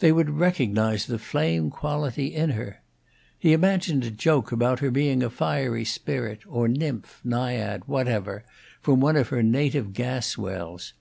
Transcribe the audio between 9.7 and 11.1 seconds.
gas wells.